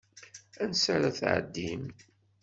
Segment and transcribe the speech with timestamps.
[0.63, 1.83] Ansa ara tɛeddim?